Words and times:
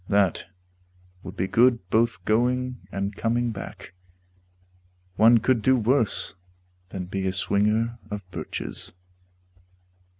That 0.09 0.45
would 1.21 1.37
be 1.37 1.45
good 1.45 1.87
both 1.91 2.25
going 2.25 2.87
and 2.91 3.15
coming 3.15 3.51
back. 3.51 3.93
One 5.15 5.37
could 5.37 5.61
do 5.61 5.77
worse 5.77 6.33
than 6.89 7.05
be 7.05 7.27
a 7.27 7.31
swinger 7.31 7.99
of 8.09 8.23
birches. 8.31 8.93